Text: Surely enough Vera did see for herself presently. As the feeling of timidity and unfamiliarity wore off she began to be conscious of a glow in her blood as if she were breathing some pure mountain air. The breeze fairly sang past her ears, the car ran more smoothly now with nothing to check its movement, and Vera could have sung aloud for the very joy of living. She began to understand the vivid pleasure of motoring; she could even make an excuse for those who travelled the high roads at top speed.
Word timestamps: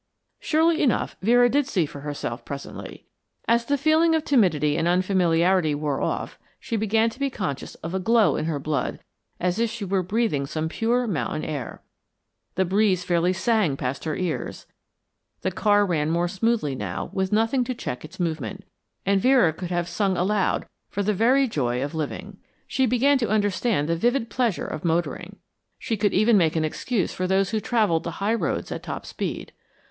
Surely 0.39 0.81
enough 0.81 1.15
Vera 1.21 1.47
did 1.47 1.67
see 1.67 1.85
for 1.85 1.99
herself 1.99 2.43
presently. 2.43 3.05
As 3.47 3.65
the 3.65 3.77
feeling 3.77 4.15
of 4.15 4.25
timidity 4.25 4.75
and 4.75 4.87
unfamiliarity 4.87 5.75
wore 5.75 6.01
off 6.01 6.39
she 6.59 6.75
began 6.75 7.11
to 7.11 7.19
be 7.19 7.29
conscious 7.29 7.75
of 7.85 7.93
a 7.93 7.99
glow 7.99 8.35
in 8.35 8.45
her 8.45 8.57
blood 8.57 8.99
as 9.39 9.59
if 9.59 9.69
she 9.69 9.85
were 9.85 10.01
breathing 10.01 10.47
some 10.47 10.69
pure 10.69 11.05
mountain 11.05 11.43
air. 11.45 11.83
The 12.55 12.65
breeze 12.65 13.03
fairly 13.03 13.31
sang 13.31 13.77
past 13.77 14.05
her 14.05 14.15
ears, 14.15 14.65
the 15.41 15.51
car 15.51 15.85
ran 15.85 16.09
more 16.09 16.27
smoothly 16.27 16.73
now 16.73 17.11
with 17.13 17.31
nothing 17.31 17.63
to 17.65 17.75
check 17.75 18.03
its 18.03 18.19
movement, 18.19 18.63
and 19.05 19.21
Vera 19.21 19.53
could 19.53 19.69
have 19.69 19.87
sung 19.87 20.17
aloud 20.17 20.65
for 20.89 21.03
the 21.03 21.13
very 21.13 21.47
joy 21.47 21.83
of 21.83 21.93
living. 21.93 22.37
She 22.65 22.87
began 22.87 23.19
to 23.19 23.29
understand 23.29 23.87
the 23.87 23.95
vivid 23.95 24.31
pleasure 24.31 24.65
of 24.65 24.83
motoring; 24.83 25.35
she 25.77 25.95
could 25.95 26.11
even 26.11 26.39
make 26.39 26.55
an 26.55 26.65
excuse 26.65 27.13
for 27.13 27.27
those 27.27 27.51
who 27.51 27.59
travelled 27.59 28.01
the 28.03 28.11
high 28.17 28.33
roads 28.33 28.71
at 28.71 28.81
top 28.81 29.05
speed. 29.05 29.51